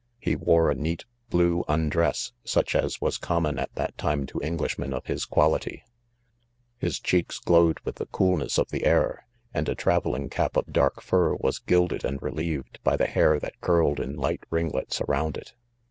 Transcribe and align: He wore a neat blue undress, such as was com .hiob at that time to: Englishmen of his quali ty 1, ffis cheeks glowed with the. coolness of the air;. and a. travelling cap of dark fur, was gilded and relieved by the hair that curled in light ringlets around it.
He 0.17 0.35
wore 0.35 0.71
a 0.71 0.73
neat 0.73 1.05
blue 1.29 1.63
undress, 1.67 2.31
such 2.43 2.73
as 2.75 2.99
was 3.01 3.19
com 3.19 3.43
.hiob 3.45 3.59
at 3.61 3.75
that 3.75 3.95
time 3.99 4.25
to: 4.25 4.41
Englishmen 4.41 4.93
of 4.93 5.05
his 5.05 5.25
quali 5.25 5.59
ty 5.59 5.83
1, 6.79 6.89
ffis 6.89 7.03
cheeks 7.03 7.37
glowed 7.37 7.79
with 7.81 7.97
the. 7.97 8.07
coolness 8.07 8.57
of 8.57 8.69
the 8.71 8.83
air;. 8.85 9.27
and 9.53 9.69
a. 9.69 9.75
travelling 9.75 10.27
cap 10.27 10.57
of 10.57 10.65
dark 10.73 11.03
fur, 11.03 11.35
was 11.35 11.59
gilded 11.59 12.03
and 12.03 12.19
relieved 12.23 12.79
by 12.83 12.97
the 12.97 13.05
hair 13.05 13.39
that 13.41 13.61
curled 13.61 13.99
in 13.99 14.15
light 14.15 14.43
ringlets 14.49 15.01
around 15.01 15.37
it. 15.37 15.53